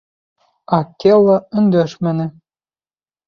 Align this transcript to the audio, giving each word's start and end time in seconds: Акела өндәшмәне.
Акела 0.77 1.35
өндәшмәне. 1.61 2.27